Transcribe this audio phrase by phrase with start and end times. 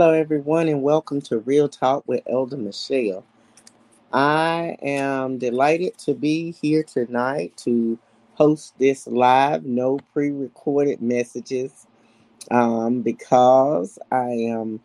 [0.00, 3.24] Hello, everyone, and welcome to Real Talk with Elder Michelle.
[4.12, 7.98] I am delighted to be here tonight to
[8.34, 11.88] host this live, no pre recorded messages,
[12.52, 14.78] um, because I am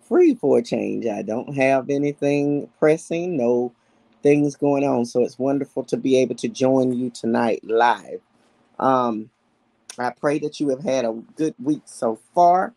[0.00, 1.04] free for a change.
[1.04, 3.70] I don't have anything pressing, no
[4.22, 5.04] things going on.
[5.04, 8.22] So it's wonderful to be able to join you tonight live.
[8.78, 9.28] Um,
[9.98, 12.72] I pray that you have had a good week so far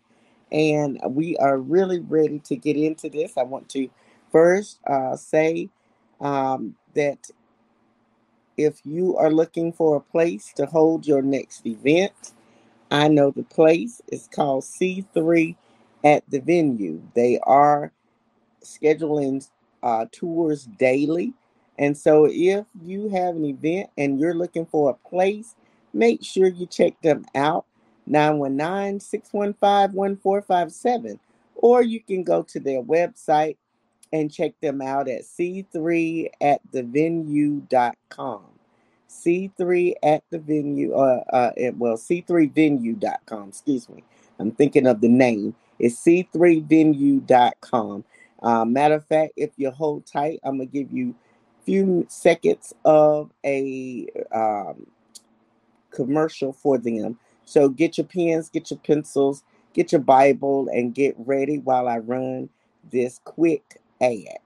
[0.51, 3.37] and we are really ready to get into this.
[3.37, 3.89] I want to
[4.31, 5.69] first uh, say
[6.21, 7.29] um, that
[8.57, 12.33] if you are looking for a place to hold your next event,
[12.89, 15.55] I know the place is called C3
[16.03, 17.01] at the venue.
[17.13, 17.91] They are
[18.63, 19.47] scheduling
[19.83, 21.33] uh, tours daily.
[21.77, 25.55] And so if you have an event and you're looking for a place,
[25.93, 27.65] make sure you check them out
[28.07, 31.19] 919 615 1457.
[31.55, 33.57] Or you can go to their website
[34.13, 38.45] and check them out at c3 at the venue.com.
[39.09, 44.03] C3 at the venue, uh, uh, well, c3venue.com, excuse me.
[44.39, 45.55] I'm thinking of the name.
[45.79, 48.03] It's c3venue.com.
[48.41, 51.15] Uh, matter of fact, if you hold tight, I'm going to give you
[51.59, 54.85] a few seconds of a um,
[55.91, 57.17] commercial for them
[57.47, 59.43] so get your pens, get your pencils,
[59.73, 62.49] get your Bible, and get ready while I run
[62.91, 64.39] this quick ad.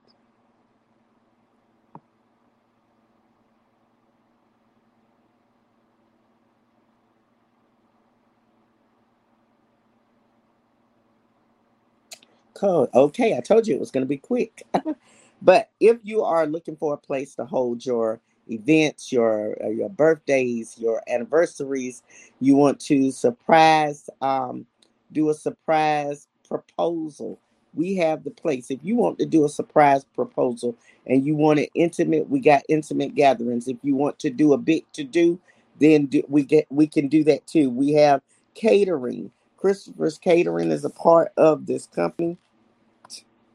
[12.54, 12.90] Code.
[12.94, 14.62] Okay, I told you it was going to be quick.
[15.42, 18.20] but if you are looking for a place to hold your
[18.52, 22.02] events, your uh, your birthdays, your anniversaries.
[22.40, 24.66] You want to surprise, um,
[25.12, 27.40] do a surprise proposal.
[27.74, 28.70] We have the place.
[28.70, 30.76] If you want to do a surprise proposal
[31.06, 33.68] and you want it intimate, we got intimate gatherings.
[33.68, 35.40] If you want to do a big to do,
[35.80, 37.70] then do, we get we can do that too.
[37.70, 38.22] We have
[38.54, 39.32] catering.
[39.58, 42.38] Christopher's Catering is a part of this company,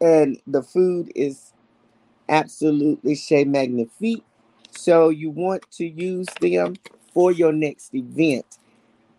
[0.01, 1.53] and the food is
[2.29, 4.23] absolutely chez magnifique.
[4.77, 6.75] So you want to use them
[7.13, 8.59] for your next event.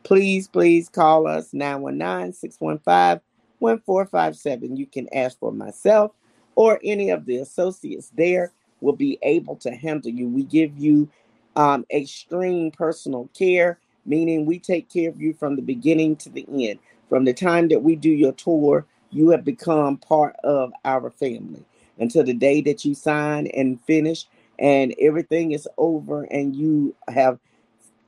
[0.05, 3.21] Please, please call us 919 615
[3.59, 4.77] 1457.
[4.77, 6.13] You can ask for myself
[6.55, 10.29] or any of the associates there will be able to handle you.
[10.29, 11.09] We give you
[11.57, 16.47] um, extreme personal care, meaning we take care of you from the beginning to the
[16.49, 16.79] end.
[17.09, 21.65] From the time that we do your tour, you have become part of our family
[21.99, 24.27] until the day that you sign and finish
[24.59, 27.39] and everything is over and you have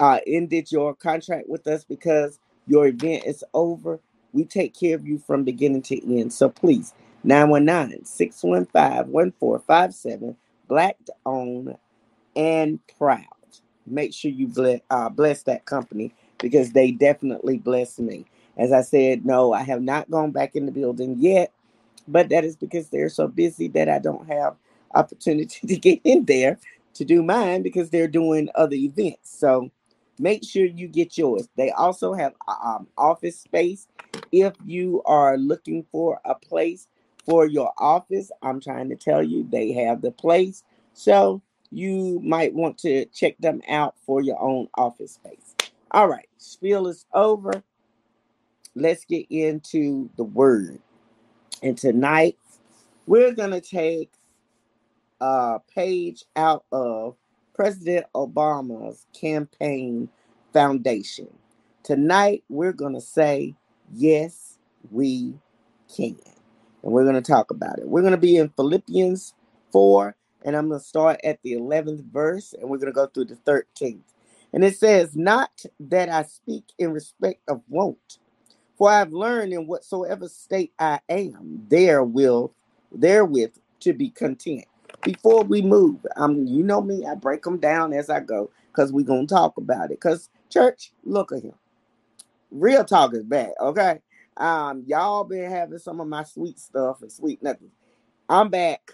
[0.01, 4.01] uh, ended your contract with us because your event is over,
[4.33, 6.33] we take care of you from beginning to end.
[6.33, 6.95] So please,
[7.25, 10.37] 919 615 1457,
[10.69, 10.97] black
[11.27, 11.77] owned
[12.37, 13.25] and proud.
[13.87, 18.27] Make sure you bless, uh, bless that company because they definitely bless me.
[18.57, 21.53] As I said, no, I have not gone back in the building yet,
[22.09, 24.57] but that is because they're so busy that I don't have
[24.95, 26.59] opportunity to get in there
[26.95, 29.39] to do mine because they're doing other events.
[29.39, 29.71] So
[30.19, 31.49] make sure you get yours.
[31.57, 33.87] They also have um, office space.
[34.33, 36.89] If you are looking for a place
[37.27, 40.65] for your office, I'm trying to tell you they have the place.
[40.95, 45.55] So you might want to check them out for your own office space.
[45.93, 47.63] All right, spiel is over.
[48.77, 50.81] Let's get into the word.
[51.63, 52.39] And tonight
[53.07, 54.11] we're going to take
[55.21, 57.17] uh, page out of
[57.55, 60.09] President Obama's campaign
[60.53, 61.29] foundation.
[61.85, 63.55] Tonight, we're going to say,
[63.93, 64.59] yes,
[64.91, 65.35] we
[65.95, 66.19] can.
[66.83, 67.89] And we're going to talk about it.
[67.89, 69.35] We're going to be in Philippians
[69.73, 73.07] 4, and I'm going to start at the 11th verse, and we're going to go
[73.07, 74.01] through the 13th.
[74.53, 75.51] And it says, Not
[75.81, 78.19] that I speak in respect of wont,
[78.79, 82.55] for I've learned in whatsoever state I am, there will
[82.93, 84.65] therewith to be content
[85.03, 88.93] before we move, um, you know me, I break them down as I go because
[88.93, 90.01] we're gonna talk about it.
[90.01, 91.55] Cause church, look at him.
[92.51, 94.01] Real talk is bad, okay?
[94.37, 97.71] Um, y'all been having some of my sweet stuff and sweet nothing.
[98.29, 98.93] I'm back.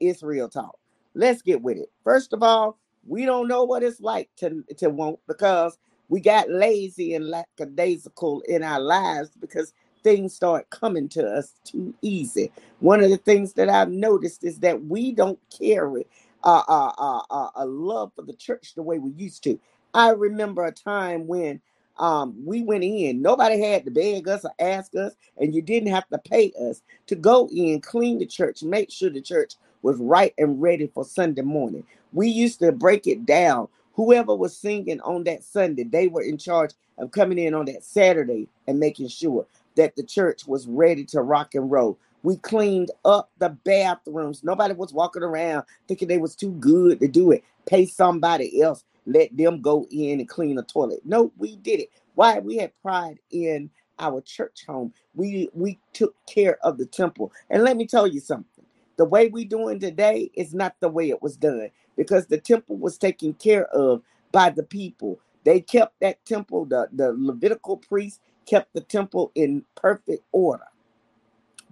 [0.00, 0.78] It's real talk.
[1.14, 1.90] Let's get with it.
[2.02, 5.78] First of all, we don't know what it's like to to want because
[6.08, 9.72] we got lazy and lackadaisical in our lives because
[10.04, 12.52] things start coming to us too easy.
[12.80, 16.06] One of the things that I've noticed is that we don't carry
[16.44, 19.58] a love for the church the way we used to.
[19.94, 21.60] I remember a time when
[21.98, 23.22] um, we went in.
[23.22, 26.82] Nobody had to beg us or ask us, and you didn't have to pay us
[27.08, 31.04] to go in, clean the church, make sure the church was right and ready for
[31.04, 31.84] Sunday morning.
[32.12, 33.68] We used to break it down.
[33.94, 37.84] Whoever was singing on that Sunday, they were in charge of coming in on that
[37.84, 41.98] Saturday and making sure that the church was ready to rock and roll.
[42.22, 44.44] We cleaned up the bathrooms.
[44.44, 47.44] Nobody was walking around thinking they was too good to do it.
[47.66, 51.00] Pay somebody else let them go in and clean the toilet.
[51.04, 51.90] No, we did it.
[52.14, 52.38] Why?
[52.38, 54.92] We had pride in our church home.
[55.14, 57.32] We we took care of the temple.
[57.50, 58.64] And let me tell you something.
[58.96, 62.76] The way we doing today is not the way it was done because the temple
[62.76, 65.20] was taken care of by the people.
[65.44, 70.64] They kept that temple, the, the Levitical priests kept the temple in perfect order.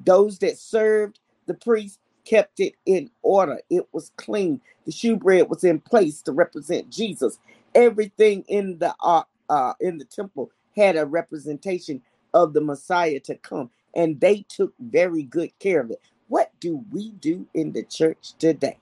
[0.04, 3.60] Those that served the priest kept it in order.
[3.70, 4.60] It was clean.
[4.86, 7.38] The shewbread was in place to represent Jesus.
[7.74, 12.02] Everything in the uh, uh, in the temple had a representation
[12.34, 16.00] of the Messiah to come, and they took very good care of it.
[16.28, 18.78] What do we do in the church today?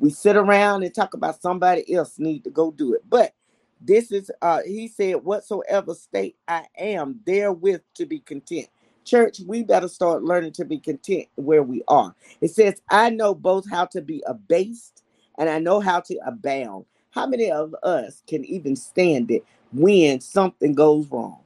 [0.00, 3.34] We sit around and talk about somebody else need to go do it, but
[3.80, 8.68] this is uh he said whatsoever state i am therewith to be content
[9.04, 12.14] Church, we better start learning to be content where we are.
[12.42, 15.02] It says, I know both how to be abased
[15.38, 16.84] and I know how to abound.
[17.10, 21.40] How many of us can even stand it when something goes wrong?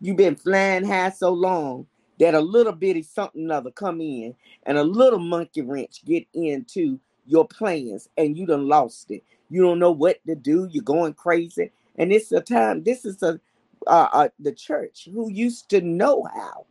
[0.00, 1.86] You've been flying high so long
[2.20, 4.34] that a little bitty something other come in
[4.64, 9.22] and a little monkey wrench get into your plans and you done lost it.
[9.50, 10.68] You don't know what to do.
[10.70, 11.70] You're going crazy.
[11.96, 13.40] And it's a time, this is a
[13.86, 16.66] uh, uh, the church who used to know how.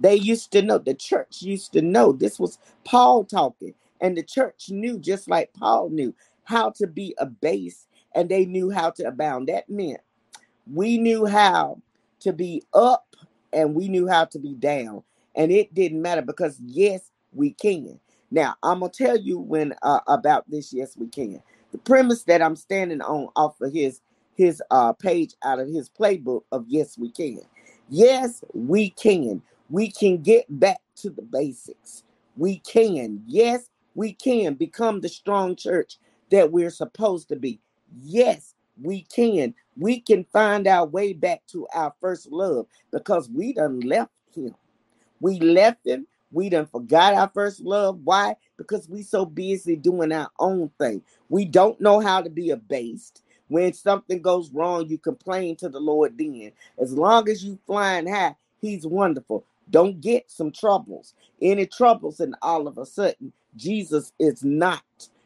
[0.00, 2.12] They used to know, the church used to know.
[2.12, 6.14] This was Paul talking, and the church knew, just like Paul knew,
[6.44, 9.48] how to be a base and they knew how to abound.
[9.48, 10.00] That meant
[10.72, 11.80] we knew how
[12.20, 13.14] to be up
[13.52, 15.02] and we knew how to be down.
[15.34, 18.00] And it didn't matter because, yes, we can.
[18.30, 21.42] Now, I'm going to tell you when uh, about this, yes, we can.
[21.72, 24.00] The premise that I'm standing on off of his
[24.36, 27.40] his uh, page out of his playbook of Yes, We Can.
[27.88, 29.42] Yes, we can.
[29.70, 32.04] We can get back to the basics.
[32.36, 33.22] We can.
[33.26, 35.96] Yes, we can become the strong church
[36.30, 37.60] that we're supposed to be.
[38.02, 39.54] Yes, we can.
[39.78, 44.54] We can find our way back to our first love because we done left him.
[45.20, 46.06] We left him.
[46.30, 48.00] We done forgot our first love.
[48.04, 48.36] Why?
[48.56, 51.02] Because we so busy doing our own thing.
[51.28, 53.22] We don't know how to be abased.
[53.48, 56.52] When something goes wrong, you complain to the Lord then.
[56.78, 59.44] As long as you flying high, he's wonderful.
[59.70, 61.14] Don't get some troubles.
[61.40, 64.82] Any troubles, and all of a sudden, Jesus is not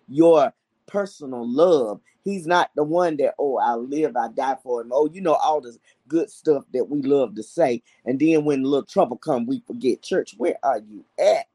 [0.08, 0.52] your
[0.90, 2.00] personal love.
[2.24, 4.90] He's not the one that, oh, I'll live, I die for him.
[4.92, 5.78] Oh, you know, all this
[6.08, 7.82] good stuff that we love to say.
[8.04, 10.02] And then when little trouble come, we forget.
[10.02, 11.48] Church, where are you at?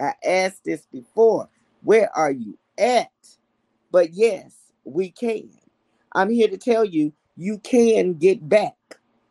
[0.00, 1.48] I asked this before.
[1.82, 3.10] Where are you at?
[3.90, 5.50] But yes, we can.
[6.14, 8.74] I'm here to tell you, you can get back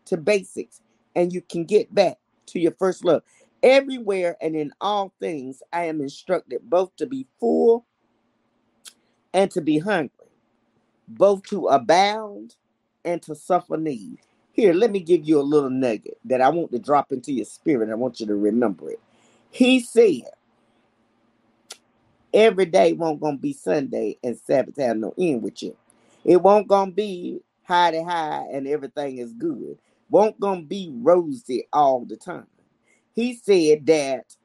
[0.05, 0.81] to basics
[1.15, 2.17] and you can get back
[2.47, 3.23] to your first love.
[3.63, 7.85] Everywhere and in all things, I am instructed both to be full
[9.33, 10.11] and to be hungry,
[11.07, 12.55] both to abound
[13.05, 14.19] and to suffer need.
[14.53, 17.45] Here, let me give you a little nugget that I want to drop into your
[17.45, 17.89] spirit.
[17.89, 18.99] I want you to remember it.
[19.51, 20.23] He said,
[22.33, 25.75] Every day won't gonna be Sunday and Sabbath have no end with you.
[26.25, 29.77] It won't gonna be high to high and everything is good.
[30.09, 32.47] Won't gonna be rosy all the time.
[33.13, 34.35] He said that,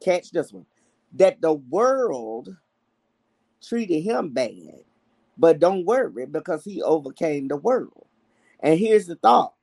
[0.00, 0.66] catch this one,
[1.14, 2.56] that the world
[3.62, 4.84] treated him bad,
[5.36, 8.06] but don't worry because he overcame the world.
[8.60, 9.54] And here's the thought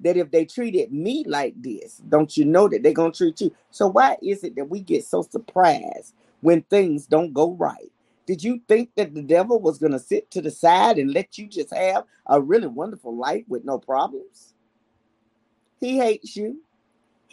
[0.00, 3.40] that if they treated me like this, don't you know that they're going to treat
[3.40, 3.54] you?
[3.70, 7.90] So, why is it that we get so surprised when things don't go right.
[8.26, 11.38] Did you think that the devil was going to sit to the side and let
[11.38, 14.52] you just have a really wonderful life with no problems?
[15.80, 16.60] He hates you,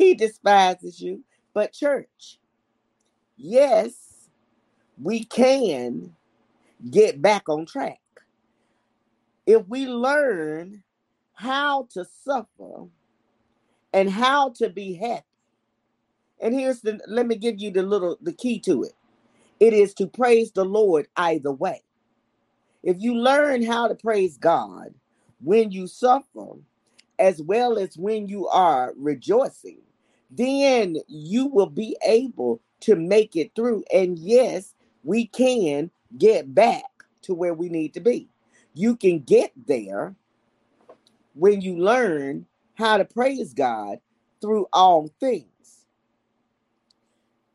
[0.01, 1.23] he despises you.
[1.53, 2.39] But, church,
[3.37, 4.29] yes,
[5.01, 6.15] we can
[6.91, 7.99] get back on track.
[9.47, 10.83] If we learn
[11.35, 12.87] how to suffer
[13.93, 15.25] and how to be happy.
[16.41, 18.93] And here's the let me give you the little the key to it.
[19.59, 21.83] It is to praise the Lord either way.
[22.83, 24.93] If you learn how to praise God
[25.41, 26.57] when you suffer,
[27.19, 29.79] as well as when you are rejoicing,
[30.31, 33.83] then you will be able to make it through.
[33.93, 34.73] And yes,
[35.03, 36.85] we can get back
[37.23, 38.29] to where we need to be.
[38.73, 40.15] You can get there
[41.33, 42.45] when you learn
[42.75, 43.99] how to praise God
[44.41, 45.45] through all things.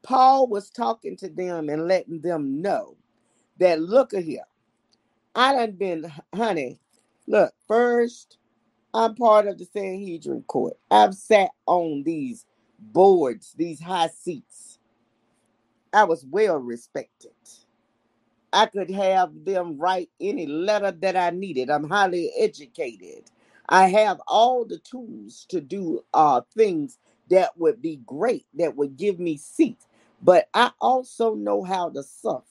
[0.03, 2.97] Paul was talking to them and letting them know
[3.59, 4.45] that look at here.
[5.35, 6.79] I done been, honey,
[7.27, 8.39] look, first,
[8.95, 10.75] I'm part of the Sanhedrin court.
[10.91, 12.47] I've sat on these
[12.79, 14.79] boards, these high seats.
[15.93, 17.33] I was well respected.
[18.53, 21.71] I could have them write any letter that I needed.
[21.71, 23.31] I'm highly educated.
[23.69, 26.99] I have all the tools to do uh, things
[27.31, 29.87] that would be great, that would give me seats.
[30.23, 32.45] But I also know how to suffer.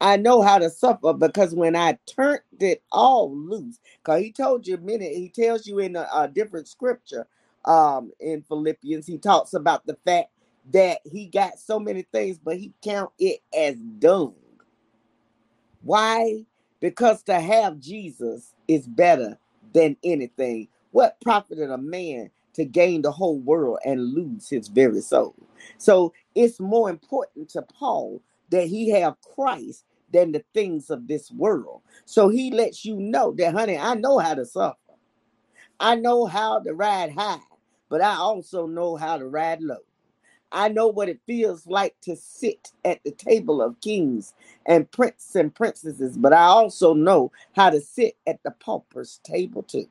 [0.00, 4.66] I know how to suffer because when I turned it all loose, because he told
[4.68, 7.26] you a minute, he tells you in a, a different scripture
[7.66, 10.30] um, in Philippians, he talks about the fact
[10.72, 14.34] that he got so many things, but he count it as dung.
[15.82, 16.44] Why?
[16.80, 19.38] Because to have Jesus is better
[19.72, 20.68] than anything.
[20.92, 25.34] What profited a man to gain the whole world and lose his very soul?
[25.78, 31.30] So it's more important to Paul that he have Christ than the things of this
[31.32, 31.82] world.
[32.04, 34.76] So he lets you know that, honey, I know how to suffer.
[35.80, 37.40] I know how to ride high,
[37.90, 39.78] but I also know how to ride low.
[40.52, 44.34] I know what it feels like to sit at the table of kings
[44.66, 49.62] and princes and princesses, but I also know how to sit at the pauper's table
[49.62, 49.86] too.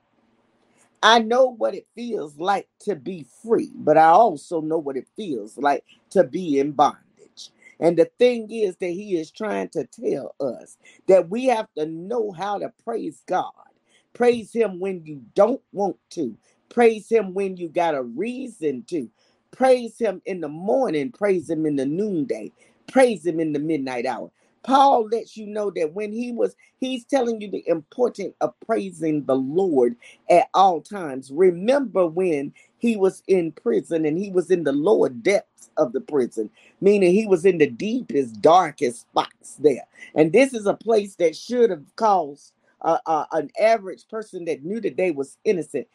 [1.01, 5.07] I know what it feels like to be free, but I also know what it
[5.15, 7.51] feels like to be in bondage.
[7.79, 11.85] And the thing is that he is trying to tell us that we have to
[11.85, 13.51] know how to praise God.
[14.13, 16.35] Praise him when you don't want to.
[16.69, 19.09] Praise him when you got a reason to.
[19.51, 21.11] Praise him in the morning.
[21.11, 22.51] Praise him in the noonday.
[22.91, 24.31] Praise him in the midnight hour.
[24.63, 29.25] Paul lets you know that when he was, he's telling you the importance of praising
[29.25, 29.95] the Lord
[30.29, 31.31] at all times.
[31.31, 36.01] Remember when he was in prison and he was in the lower depths of the
[36.01, 36.49] prison,
[36.81, 39.85] meaning he was in the deepest, darkest spots there.
[40.15, 44.63] And this is a place that should have caused uh, uh, an average person that
[44.65, 45.87] knew that they was innocent.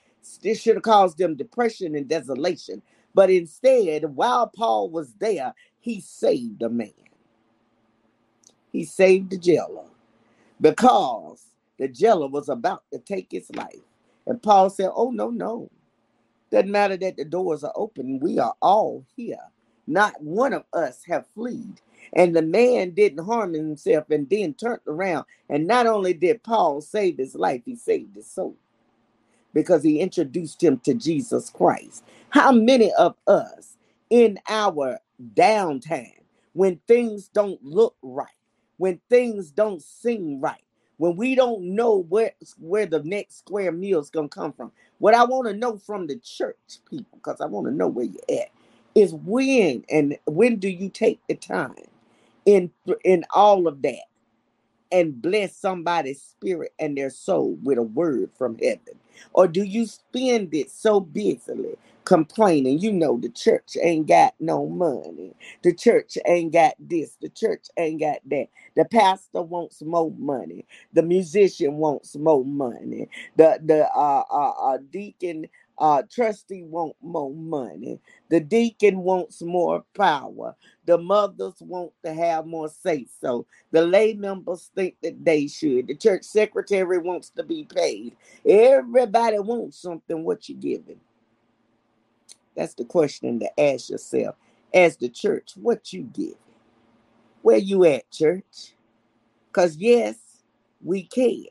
[0.42, 2.82] This should have caused them depression and desolation.
[3.14, 6.92] But instead, while Paul was there, he saved a man
[8.72, 9.86] he saved the jailer
[10.60, 11.44] because
[11.78, 13.80] the jailer was about to take his life.
[14.26, 15.70] And Paul said, Oh, no, no.
[16.50, 18.20] Doesn't matter that the doors are open.
[18.20, 19.40] We are all here.
[19.86, 21.80] Not one of us have fled.
[22.14, 25.26] And the man didn't harm himself and then turned around.
[25.48, 28.56] And not only did Paul save his life, he saved his soul
[29.54, 32.04] because he introduced him to Jesus Christ.
[32.30, 33.76] How many of us
[34.11, 34.99] in our
[35.35, 36.21] downtime,
[36.54, 38.28] when things don't look right,
[38.78, 40.62] when things don't seem right,
[40.99, 44.73] when we don't know where where the next square meal is gonna come from.
[44.99, 46.57] What I want to know from the church
[46.90, 48.50] people, because I want to know where you're at,
[48.95, 51.75] is when and when do you take the time
[52.47, 52.71] in
[53.04, 54.04] in all of that
[54.92, 58.99] and bless somebody's spirit and their soul with a word from heaven?
[59.32, 62.78] Or do you spend it so busily complaining?
[62.80, 65.35] You know, the church ain't got no money.
[65.62, 67.16] The church ain't got this.
[67.20, 68.49] The church ain't got that.
[68.76, 70.66] The pastor wants more money.
[70.94, 73.09] The musician wants more money.
[73.37, 75.47] The the uh, uh, uh deacon
[75.80, 77.99] uh, trustee want more money.
[78.28, 80.54] The deacon wants more power.
[80.87, 83.46] The mothers want to have more say so.
[83.72, 85.88] The lay members think that they should.
[85.88, 88.14] The church secretary wants to be paid.
[88.46, 90.22] Everybody wants something.
[90.22, 91.00] What you giving?
[92.56, 94.37] That's the question to ask yourself.
[94.75, 96.34] As the church, what you giving?
[97.42, 98.75] Where you at, church?
[99.49, 100.16] Because yes,
[100.84, 101.46] we can.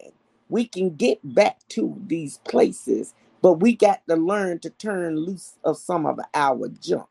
[0.49, 5.55] We can get back to these places but we got to learn to turn loose
[5.65, 7.07] of some of our junk.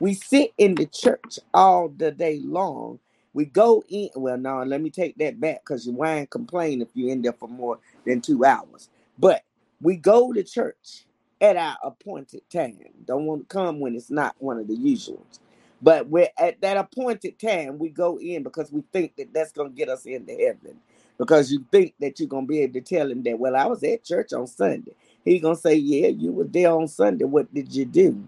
[0.00, 3.00] We sit in the church all the day long.
[3.34, 4.10] We go in.
[4.16, 7.34] Well, no, let me take that back because you whine complain if you're in there
[7.34, 8.90] for more than two hours.
[9.18, 9.44] But
[9.82, 11.04] we go to church
[11.40, 12.78] at our appointed time.
[13.06, 15.40] Don't want to come when it's not one of the usuals.
[15.82, 19.70] But we're at that appointed time, we go in because we think that that's going
[19.72, 20.78] to get us into heaven.
[21.18, 23.66] Because you think that you're going to be able to tell him that, well, I
[23.66, 24.94] was at church on Sunday.
[25.24, 27.24] He gonna say, "Yeah, you were there on Sunday.
[27.24, 28.26] What did you do?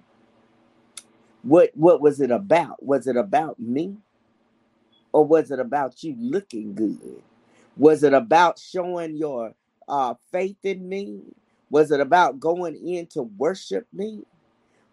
[1.43, 2.83] What what was it about?
[2.83, 3.97] Was it about me,
[5.13, 7.23] or was it about you looking good?
[7.77, 9.55] Was it about showing your
[9.89, 11.21] uh, faith in me?
[11.71, 14.23] Was it about going in to worship me?"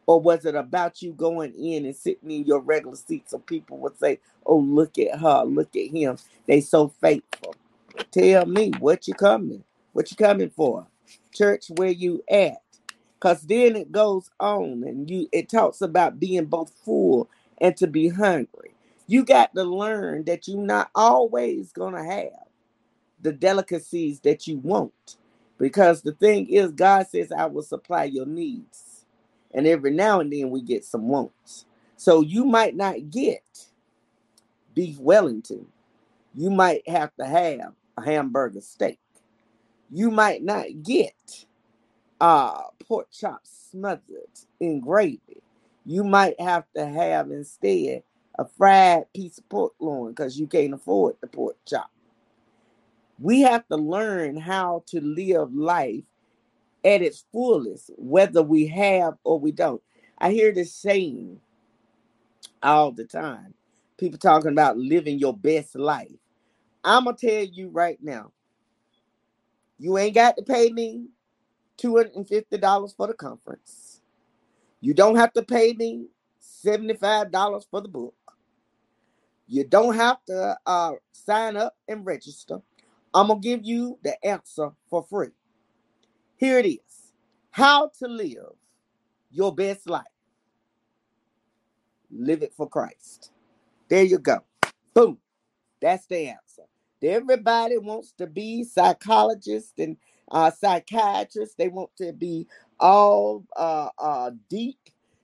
[0.08, 3.78] Or was it about you going in and sitting in your regular seat so people
[3.78, 6.18] would say, Oh, look at her, look at him.
[6.48, 7.56] They so faithful.
[8.12, 9.64] Tell me what you coming,
[9.94, 10.88] what you coming for,
[11.34, 11.68] church.
[11.78, 12.58] Where you at?
[13.20, 17.88] Cause then it goes on and you it talks about being both full and to
[17.88, 18.76] be hungry.
[19.08, 22.34] You got to learn that you're not always gonna have
[23.22, 25.18] the delicacies that you want.
[25.58, 29.06] Because the thing is, God says, I will supply your needs.
[29.54, 31.66] And every now and then we get some wants.
[31.98, 33.44] So you might not get
[34.76, 35.68] beef Wellington.
[36.36, 39.00] You might have to have a hamburger steak.
[39.92, 41.46] You might not get
[42.22, 44.30] uh, pork chops smothered
[44.60, 45.44] in gravy.
[45.86, 48.04] You might have to have instead
[48.38, 51.92] a fried piece of pork loin because you can't afford the pork chop.
[53.20, 56.06] We have to learn how to live life
[56.86, 59.82] at its fullest, whether we have or we don't.
[60.18, 61.40] I hear this saying
[62.64, 63.54] all the time.
[63.98, 66.12] People talking about living your best life.
[66.84, 68.32] I'm gonna tell you right now,
[69.80, 71.10] you ain't got to pay me
[71.80, 74.02] $250 for the conference.
[74.82, 76.08] You don't have to pay me
[76.66, 77.32] $75
[77.72, 78.16] for the book.
[79.48, 82.60] You don't have to uh, sign up and register.
[83.14, 85.30] I'm going to give you the answer for free.
[86.38, 87.14] Here it is
[87.52, 88.56] How to live
[89.32, 90.06] your best life.
[92.12, 93.32] Live it for Christ.
[93.90, 94.40] There you go.
[94.94, 95.20] Boom.
[95.82, 96.49] That's the answer.
[97.04, 99.98] Everybody wants to be psychologists and
[100.32, 101.56] uh, psychiatrists.
[101.56, 102.48] They want to be
[102.80, 104.80] all uh, uh, deep.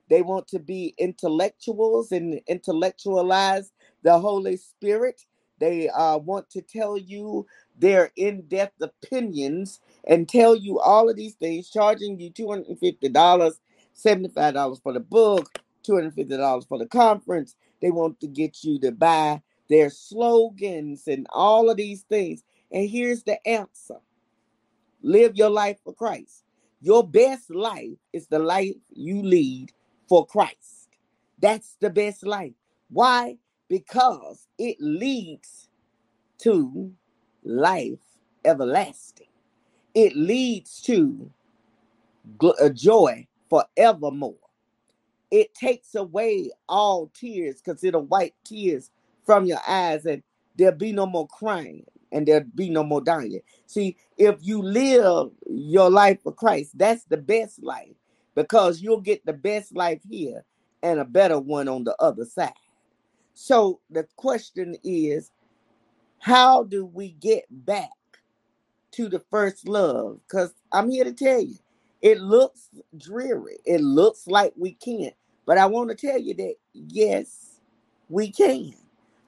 [0.10, 3.72] They want to be intellectuals and intellectualize
[4.04, 5.24] the Holy Spirit.
[5.60, 11.16] They uh, want to tell you their in depth opinions and tell you all of
[11.18, 17.56] these things, charging you $250, $75 for the book, $250 for the conference.
[17.82, 22.43] They want to get you to buy their slogans and all of these things.
[22.71, 23.99] And here's the answer
[25.01, 26.43] live your life for Christ.
[26.82, 29.71] Your best life is the life you lead
[30.08, 30.89] for Christ.
[31.39, 32.54] That's the best life.
[32.89, 33.38] Why?
[33.67, 35.69] Because it leads
[36.39, 36.91] to
[37.43, 37.99] life
[38.43, 39.28] everlasting.
[39.93, 41.32] It leads to
[42.41, 44.36] a uh, joy forevermore.
[45.32, 48.91] It takes away all tears because it'll wipe tears
[49.26, 50.24] from your eyes and
[50.56, 53.40] there'll be no more crying and there'll be no more dying.
[53.68, 57.96] See, if you live your life for Christ, that's the best life
[58.36, 60.44] because you'll get the best life here
[60.84, 62.54] and a better one on the other side.
[63.34, 65.32] So the question is,
[66.20, 67.90] how do we get back
[68.92, 70.20] to the first love?
[70.28, 71.58] Because I'm here to tell you,
[72.02, 73.58] it looks dreary.
[73.66, 75.16] It looks like we can't.
[75.46, 77.60] But I want to tell you that, yes,
[78.10, 78.74] we can.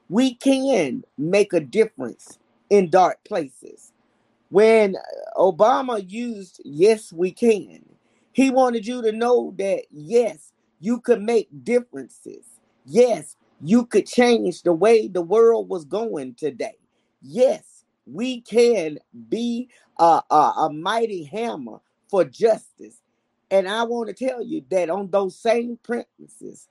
[0.10, 2.40] We can make a difference
[2.70, 3.92] in dark places.
[4.50, 4.96] When
[5.38, 7.84] Obama used Yes, We Can,
[8.34, 12.46] he wanted you to know that, yes, you could make differences.
[12.86, 16.78] Yes, you could change the way the world was going today.
[17.24, 23.02] Yes, we can be a, a, a mighty hammer for justice.
[23.52, 26.70] And I want to tell you that on those same premises,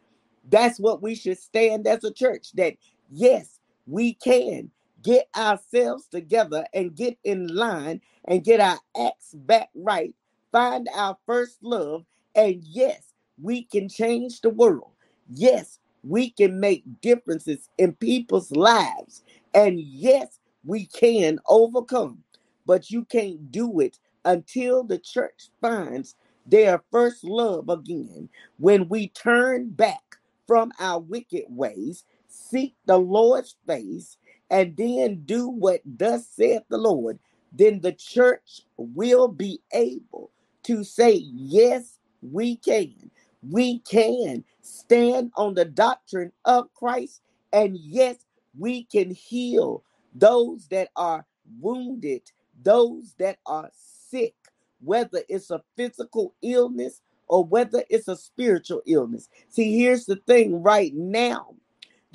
[0.49, 2.53] that's what we should stand as a church.
[2.55, 2.77] That
[3.11, 4.71] yes, we can
[5.03, 10.14] get ourselves together and get in line and get our acts back right,
[10.53, 14.90] find our first love, and yes, we can change the world.
[15.29, 19.23] Yes, we can make differences in people's lives.
[19.55, 22.23] And yes, we can overcome,
[22.66, 26.16] but you can't do it until the church finds
[26.47, 28.29] their first love again.
[28.59, 30.16] When we turn back
[30.47, 32.05] from our wicked ways,
[32.37, 34.18] seek the Lord's face,
[34.51, 37.18] and then do what thus saith the Lord,
[37.53, 40.33] then the church will be able
[40.64, 43.11] to say, Yes, we can.
[43.49, 47.22] We can stand on the doctrine of Christ,
[47.53, 48.16] and yes,
[48.59, 51.27] we can heal those that are
[51.61, 52.22] wounded,
[52.62, 54.35] those that are sick,
[54.83, 59.31] whether it's a physical illness or whether it's a spiritual illness.
[59.51, 61.56] See, here's the thing right now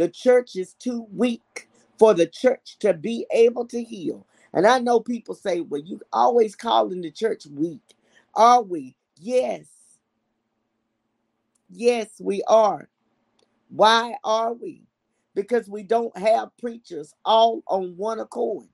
[0.01, 4.25] the church is too weak for the church to be able to heal.
[4.51, 7.83] And I know people say, well, you always calling the church weak.
[8.33, 8.95] Are we?
[9.19, 9.67] Yes.
[11.69, 12.89] Yes, we are.
[13.69, 14.81] Why are we?
[15.35, 18.65] Because we don't have preachers all on one accord.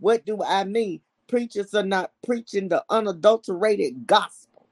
[0.00, 1.02] What do I mean?
[1.26, 4.66] Preachers are not preaching the unadulterated gospel.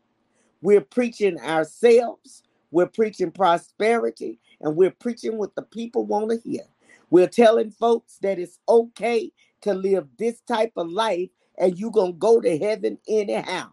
[0.62, 6.64] We're preaching ourselves, we're preaching prosperity, and we're preaching what the people want to hear.
[7.10, 12.14] We're telling folks that it's okay to live this type of life and you're going
[12.14, 13.70] to go to heaven anyhow.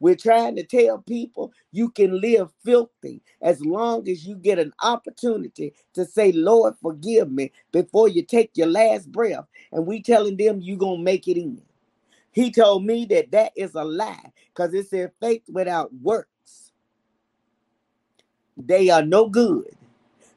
[0.00, 4.74] We're trying to tell people you can live filthy as long as you get an
[4.84, 9.46] opportunity to say, Lord, forgive me before you take your last breath.
[9.72, 11.62] And we telling them you going to make it in.
[12.32, 16.72] He told me that that is a lie because it said faith without works.
[18.56, 19.77] They are no good.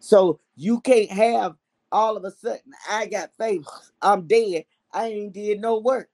[0.02, 1.56] So you can't have
[1.94, 3.68] all of a sudden, I got faith,
[4.02, 4.66] I'm dead.
[4.94, 6.10] I ain't did no work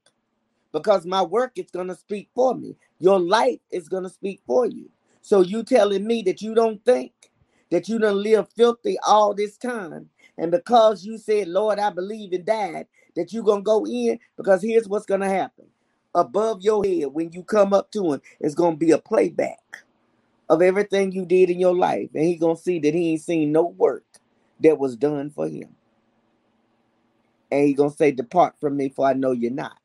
[0.73, 2.77] because my work is to speak for me.
[2.99, 4.89] Your life is to speak for you.
[5.21, 7.13] So you telling me that you don't think
[7.71, 10.09] that you don't live filthy all this time.
[10.37, 14.19] And because you said, Lord, I believe and died, that you're going to go in
[14.37, 15.67] because here's what's to happen.
[16.15, 19.59] Above your head, when you come up to him, it's to be a playback
[20.49, 22.09] of everything you did in your life.
[22.13, 24.05] And he's going to see that he ain't seen no work
[24.61, 25.75] that was done for him.
[27.51, 29.77] And he's going to say, depart from me for I know you're not.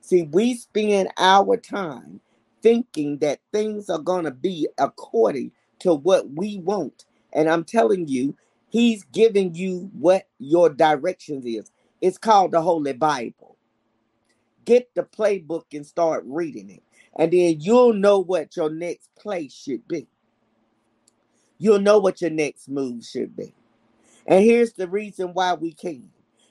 [0.00, 2.20] See, we spend our time
[2.62, 7.04] thinking that things are to be according to what we want.
[7.32, 8.36] And I'm telling you,
[8.68, 11.70] he's giving you what your directions is.
[12.00, 13.56] It's called the Holy Bible.
[14.64, 16.82] Get the playbook and start reading it.
[17.16, 20.06] And then you'll know what your next place should be.
[21.60, 23.54] You'll know what your next move should be.
[24.26, 26.10] And here's the reason why we can.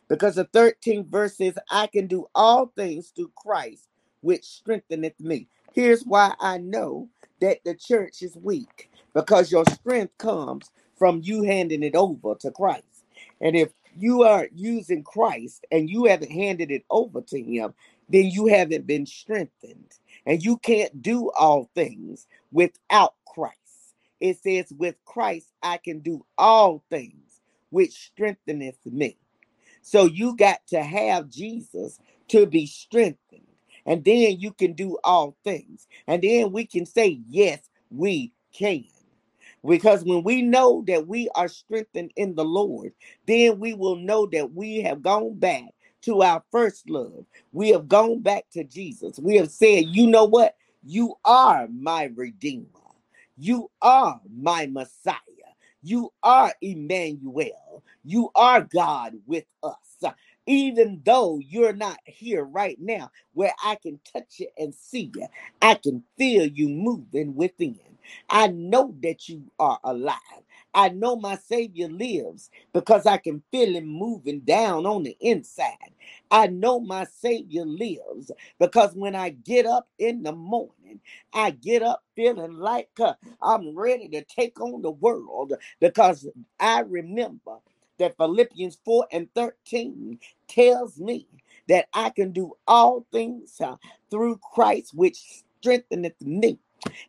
[0.09, 3.89] Because the 13th verse says, I can do all things through Christ,
[4.21, 5.49] which strengtheneth me.
[5.73, 7.09] Here's why I know
[7.41, 12.51] that the church is weak because your strength comes from you handing it over to
[12.51, 13.05] Christ.
[13.41, 17.73] And if you are using Christ and you haven't handed it over to Him,
[18.09, 19.93] then you haven't been strengthened.
[20.27, 23.68] And you can't do all things without Christ.
[24.19, 29.17] It says, with Christ, I can do all things, which strengtheneth me.
[29.81, 33.43] So you got to have Jesus to be strengthened.
[33.85, 35.87] And then you can do all things.
[36.07, 38.85] And then we can say, yes, we can.
[39.65, 42.93] Because when we know that we are strengthened in the Lord,
[43.25, 45.65] then we will know that we have gone back
[46.03, 47.25] to our first love.
[47.51, 49.19] We have gone back to Jesus.
[49.19, 50.55] We have said, you know what?
[50.83, 52.67] You are my Redeemer.
[53.39, 55.17] You are my Messiah.
[55.83, 57.83] You are Emmanuel.
[58.05, 60.03] You are God with us
[60.45, 65.27] even though you're not here right now where I can touch you and see you,
[65.61, 67.79] I can feel you moving within.
[68.29, 70.17] I know that you are alive.
[70.73, 75.93] I know my Savior lives because I can feel him moving down on the inside.
[76.31, 81.01] I know my Savior lives because when I get up in the morning,
[81.33, 86.27] I get up feeling like uh, I'm ready to take on the world because
[86.59, 87.57] I remember
[87.99, 91.27] that Philippians 4 and 13 tells me
[91.69, 93.77] that I can do all things uh,
[94.11, 96.59] through Christ, which strengtheneth me.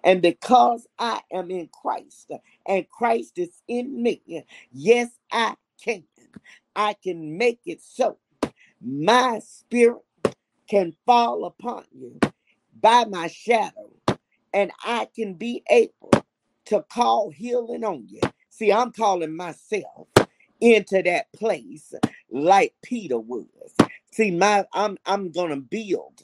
[0.04, 2.32] And because I am in Christ
[2.66, 6.04] and Christ is in me, yes, I can.
[6.76, 8.18] I can make it so.
[8.82, 10.02] My spirit
[10.68, 12.18] can fall upon you
[12.80, 13.92] by my shadow,
[14.54, 16.12] and I can be able
[16.66, 18.20] to call healing on you.
[18.50, 20.08] See, I'm calling myself
[20.60, 21.94] into that place
[22.30, 23.50] like Peter was.
[24.12, 26.22] See, my I'm I'm gonna build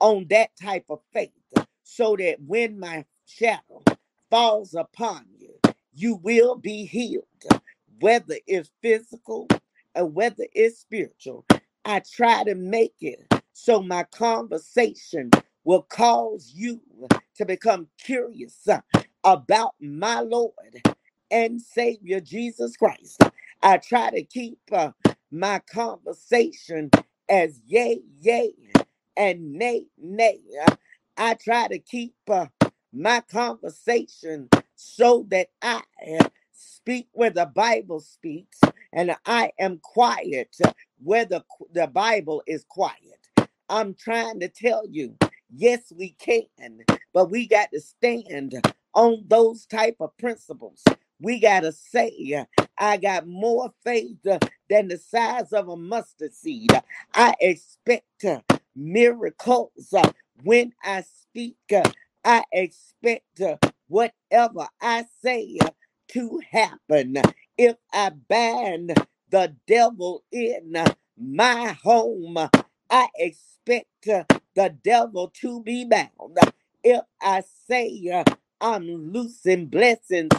[0.00, 1.32] on that type of faith
[1.86, 3.84] so that when my shadow
[4.30, 5.54] falls upon you,
[5.94, 7.26] you will be healed,
[8.00, 9.48] whether it's physical
[9.96, 11.46] or whether it's spiritual.
[11.86, 15.32] I try to make it so my conversation
[15.64, 16.82] will cause you
[17.36, 18.68] to become curious
[19.24, 20.54] about my Lord
[21.30, 23.22] and Savior Jesus Christ.
[23.62, 24.92] I try to keep uh,
[25.32, 26.90] my conversation
[27.28, 28.54] as yea, yea,
[29.16, 30.40] and nay, nay.
[31.18, 32.48] I try to keep uh,
[32.92, 35.82] my conversation so that I
[36.20, 38.60] uh, speak where the Bible speaks
[38.92, 42.98] and I am quiet uh, where the, the Bible is quiet.
[43.70, 45.16] I'm trying to tell you,
[45.54, 46.80] yes, we can,
[47.14, 48.54] but we got to stand
[48.94, 50.84] on those type of principles.
[51.20, 55.76] We got to say, uh, I got more faith uh, than the size of a
[55.76, 56.70] mustard seed.
[57.14, 58.26] I expect
[58.76, 59.94] miracles
[60.42, 61.56] when I speak.
[62.24, 65.70] I expect uh, whatever I say uh,
[66.10, 67.16] to happen.
[67.58, 68.88] If I ban
[69.30, 72.38] the devil in uh, my home,
[72.90, 76.38] I expect the devil to be bound.
[76.84, 78.24] If I say
[78.60, 80.32] I'm loosing blessings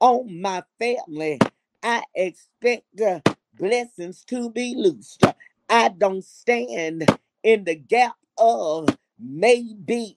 [0.00, 1.40] on my family,
[1.82, 2.86] I expect
[3.58, 5.24] blessings to be loosed.
[5.70, 7.06] I don't stand
[7.44, 8.88] in the gap of
[9.22, 10.16] maybe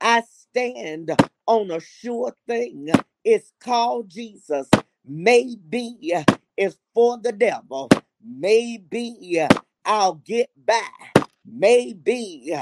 [0.00, 2.90] I stand on a sure thing.
[3.24, 4.68] It's called Jesus.
[5.06, 5.98] Maybe
[6.56, 7.90] it's for the devil.
[8.24, 9.46] Maybe
[9.84, 10.82] I'll get by.
[11.46, 12.54] Maybe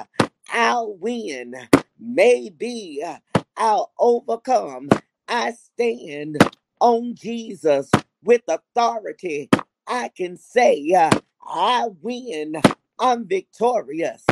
[0.53, 1.55] I'll win.
[1.99, 3.03] Maybe
[3.57, 4.91] I'll overcome.
[5.29, 6.39] I stand
[6.81, 7.91] on Jesus
[8.25, 9.51] with authority.
[9.87, 11.11] I can say, uh,
[11.47, 12.57] I win.
[12.99, 14.25] I'm victorious.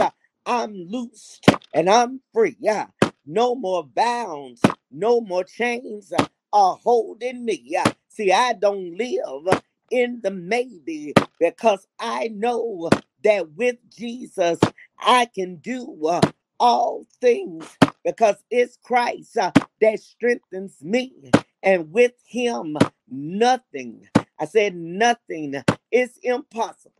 [0.47, 2.57] I'm loosed and I'm free.
[2.61, 2.89] Yeah.
[3.27, 6.13] no more bounds, no more chains
[6.53, 7.63] are holding me.
[7.65, 7.93] Yeah.
[8.09, 12.91] see, I don't live in the maybe because I know
[13.25, 14.59] that with Jesus
[14.99, 16.21] I can do uh,
[16.61, 17.67] all things
[18.05, 21.31] because it's Christ uh, that strengthens me.
[21.63, 22.77] And with him,
[23.11, 26.95] nothing, I said nothing is impossible.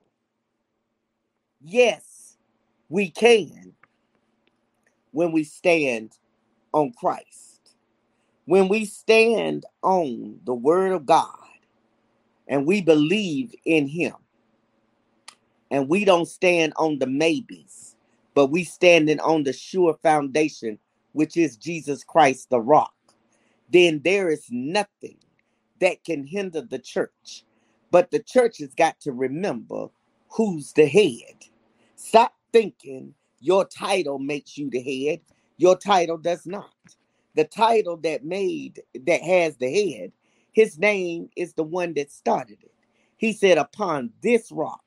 [1.63, 2.22] Yes,
[2.93, 3.73] we can
[5.13, 6.13] when we stand
[6.75, 7.75] on Christ.
[8.45, 11.39] When we stand on the word of God
[12.47, 14.15] and we believe in him.
[15.71, 17.97] And we don't stand on the maybes,
[18.35, 20.79] but we standing on the sure foundation,
[21.13, 22.93] which is Jesus Christ the rock.
[23.71, 25.17] Then there is nothing
[25.81, 27.45] that can hinder the church.
[27.91, 29.87] But the church has got to remember
[30.29, 31.47] who's the head.
[31.97, 35.21] Stop thinking your title makes you the head.
[35.59, 36.71] Your title does not.
[37.35, 40.13] The title that made that has the head
[40.53, 42.73] his name is the one that started it.
[43.17, 44.83] He said, Upon this rock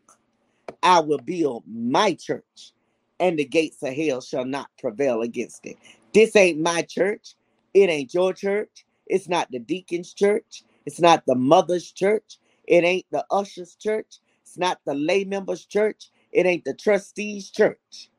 [0.83, 2.73] I will build my church,
[3.19, 5.77] and the gates of hell shall not prevail against it.
[6.13, 7.35] This ain't my church.
[7.73, 8.85] It ain't your church.
[9.07, 10.63] It's not the deacon's church.
[10.85, 12.37] It's not the mother's church.
[12.67, 14.19] It ain't the usher's church.
[14.43, 16.09] It's not the lay member's church.
[16.35, 18.11] It ain't the trustee's church.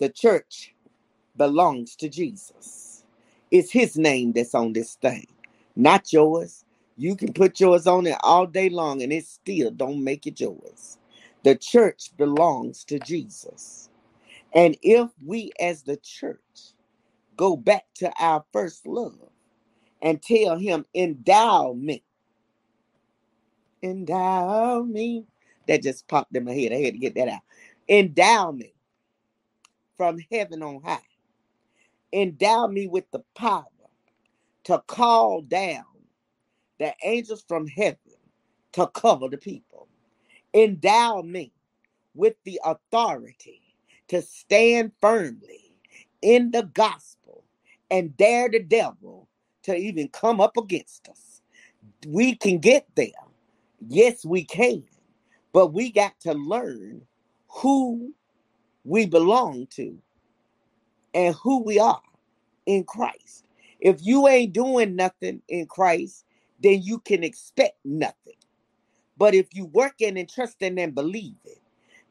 [0.00, 0.74] The church
[1.36, 3.04] belongs to Jesus.
[3.50, 5.26] It's his name that's on this thing
[5.76, 6.64] not yours.
[6.98, 10.40] You can put yours on it all day long and it still don't make it
[10.40, 10.98] yours.
[11.44, 13.88] The church belongs to Jesus.
[14.54, 16.40] And if we as the church
[17.36, 19.18] go back to our first love
[20.02, 22.04] and tell him, endow me,
[23.82, 25.26] endow me,
[25.68, 26.72] that just popped in my head.
[26.72, 27.42] I had to get that out.
[27.88, 28.74] Endow me
[29.96, 30.98] from heaven on high.
[32.12, 33.64] Endow me with the power
[34.64, 35.84] to call down
[36.78, 37.98] the angels from heaven
[38.72, 39.88] to cover the people.
[40.54, 41.52] Endow me
[42.14, 43.62] with the authority
[44.08, 45.76] to stand firmly
[46.22, 47.44] in the gospel
[47.90, 49.28] and dare the devil
[49.62, 51.42] to even come up against us.
[52.06, 53.08] We can get there.
[53.88, 54.84] Yes, we can.
[55.54, 57.02] But we got to learn
[57.48, 58.14] who
[58.84, 59.98] we belong to
[61.14, 62.02] and who we are
[62.66, 63.44] in Christ.
[63.80, 66.24] If you ain't doing nothing in Christ,
[66.62, 68.34] then you can expect nothing.
[69.18, 71.60] But if you working and trusting and believing,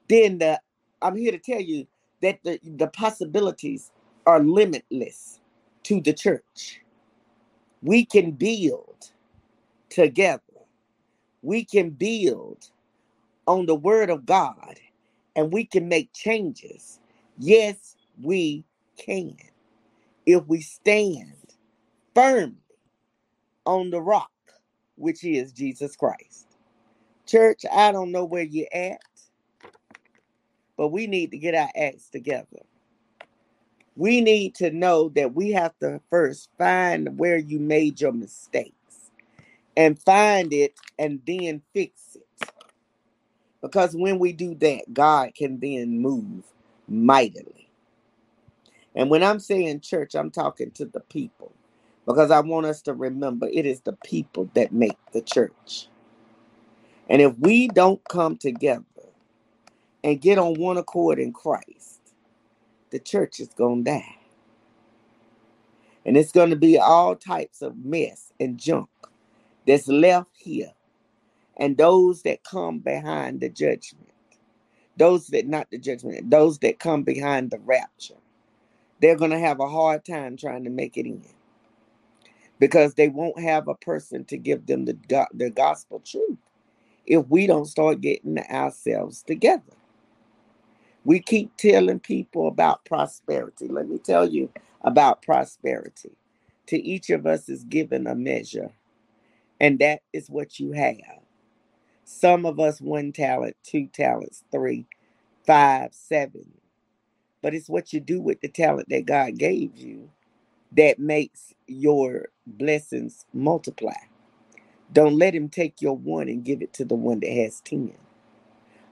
[0.09, 0.61] then the
[1.01, 1.87] I'm here to tell you
[2.21, 3.91] that the, the possibilities
[4.25, 5.41] are limitless
[5.83, 6.81] to the church.
[7.83, 9.11] We can build
[9.89, 10.41] together.
[11.41, 12.69] We can build
[13.47, 14.79] on the word of God
[15.35, 16.99] and we can make changes.
[17.39, 18.65] Yes, we
[18.97, 19.37] can.
[20.25, 21.33] If we stand
[22.15, 22.57] firmly
[23.65, 24.31] on the rock,
[24.97, 26.47] which is Jesus Christ.
[27.27, 29.01] Church, I don't know where you're at,
[30.77, 32.47] but we need to get our acts together.
[33.95, 38.73] We need to know that we have to first find where you made your mistakes
[39.77, 42.22] and find it and then fix it.
[43.63, 46.43] Because when we do that, God can then move
[46.89, 47.69] mightily.
[48.93, 51.53] And when I'm saying church, I'm talking to the people
[52.05, 55.87] because I want us to remember it is the people that make the church.
[57.09, 58.83] And if we don't come together
[60.03, 62.01] and get on one accord in Christ,
[62.91, 64.17] the church is going to die.
[66.05, 68.89] And it's going to be all types of mess and junk
[69.65, 70.73] that's left here.
[71.57, 74.09] And those that come behind the judgment,
[74.97, 78.15] those that, not the judgment, those that come behind the rapture,
[79.01, 81.23] they're going to have a hard time trying to make it in
[82.59, 84.97] because they won't have a person to give them the,
[85.33, 86.37] the gospel truth
[87.05, 89.73] if we don't start getting ourselves together.
[91.05, 93.67] We keep telling people about prosperity.
[93.67, 96.11] Let me tell you about prosperity.
[96.67, 98.71] To each of us is given a measure,
[99.59, 101.22] and that is what you have.
[102.05, 104.87] Some of us one talent, two talents, three,
[105.47, 106.51] five, seven.
[107.41, 110.09] But it's what you do with the talent that God gave you
[110.73, 113.93] that makes your blessings multiply.
[114.93, 117.93] Don't let him take your one and give it to the one that has 10.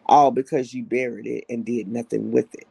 [0.08, 2.68] All because you buried it and did nothing with it.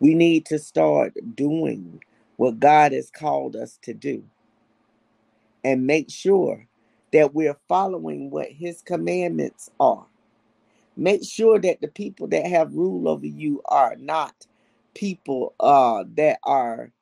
[0.00, 2.02] We need to start doing
[2.36, 4.24] what God has called us to do
[5.64, 6.66] and make sure
[7.12, 10.06] that we're following what his commandments are.
[10.96, 14.46] Make sure that the people that have rule over you are not
[14.94, 16.92] people uh, that are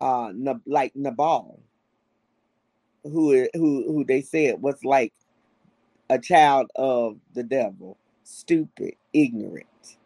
[0.00, 0.32] uh,
[0.66, 1.60] like Nabal,
[3.04, 5.12] who who who they said was like
[6.10, 9.98] a child of the devil, stupid, ignorant,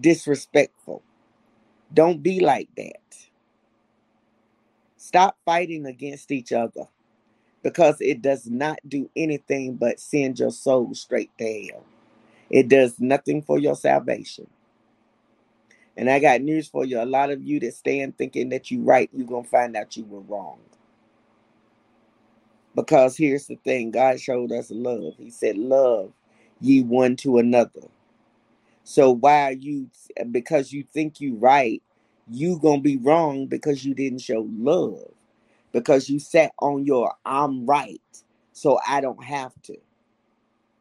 [0.00, 1.02] disrespectful.
[1.94, 3.00] Don't be like that.
[4.96, 6.86] Stop fighting against each other
[7.66, 11.82] because it does not do anything but send your soul straight to hell.
[12.48, 14.46] It does nothing for your salvation.
[15.96, 17.02] And I got news for you.
[17.02, 19.96] A lot of you that stand thinking that you're right, you're going to find out
[19.96, 20.58] you were wrong.
[22.76, 25.14] Because here's the thing God showed us love.
[25.18, 26.12] He said, Love
[26.60, 27.88] ye one to another.
[28.84, 29.90] So why you,
[30.30, 31.82] because you think you're right,
[32.30, 35.10] you're going to be wrong because you didn't show love.
[35.76, 38.02] Because you sat on your, I'm right,
[38.52, 39.76] so I don't have to.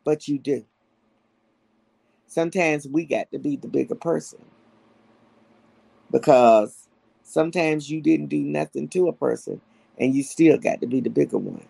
[0.05, 0.65] But you do.
[2.27, 4.39] Sometimes we got to be the bigger person.
[6.12, 6.88] Because
[7.23, 9.62] sometimes you didn't do nothing to a person
[9.99, 11.65] and you still got to be the bigger one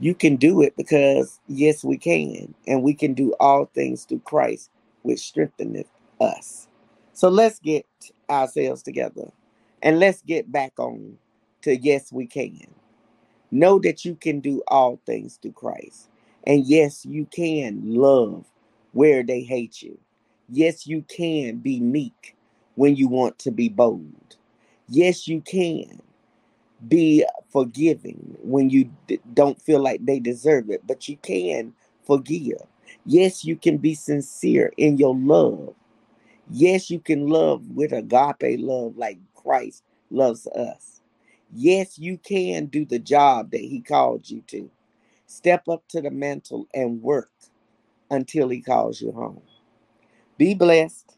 [0.00, 4.20] you can do it because yes we can and we can do all things through
[4.20, 4.70] christ
[5.02, 5.88] which strengtheneth
[6.20, 6.68] us
[7.12, 7.86] so let's get
[8.30, 9.30] ourselves together
[9.84, 11.18] and let's get back on
[11.62, 12.58] to yes we can
[13.52, 16.08] know that you can do all things through christ
[16.46, 18.46] and yes you can love
[18.92, 19.98] where they hate you
[20.50, 22.36] yes you can be meek
[22.76, 24.36] when you want to be bold
[24.88, 26.00] yes you can
[26.88, 32.62] be forgiving when you d- don't feel like they deserve it, but you can forgive.
[33.06, 35.74] Yes, you can be sincere in your love.
[36.50, 41.02] Yes, you can love with agape love like Christ loves us.
[41.52, 44.70] Yes, you can do the job that He called you to.
[45.26, 47.30] Step up to the mantle and work
[48.10, 49.42] until He calls you home.
[50.38, 51.16] Be blessed.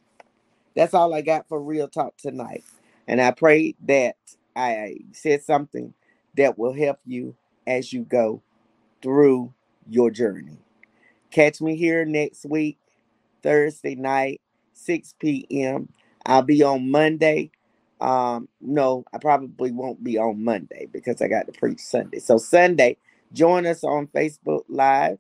[0.77, 2.65] That's all I got for Real Talk tonight.
[3.09, 4.17] And I pray that
[4.57, 5.95] I said something
[6.37, 7.37] that will help you
[7.67, 8.43] as you go
[9.03, 9.55] through
[9.89, 10.59] your journey.
[11.31, 12.79] Catch me here next week,
[13.43, 14.41] Thursday night,
[14.75, 15.89] 6 p.m.
[16.27, 17.51] I'll be on Monday.
[18.01, 22.21] Um, no, I probably won't be on Monday because I got to preach Sunday.
[22.21, 22.99] So Sunday,
[23.33, 25.19] join us on Facebook Live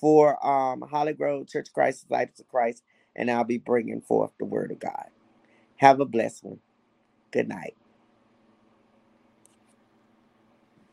[0.00, 2.82] for um Holly Grove Church of Christ, Disciples of Christ,
[3.16, 5.08] and I'll be bringing forth the Word of God.
[5.78, 6.60] Have a blessed one.
[7.32, 7.76] Good night.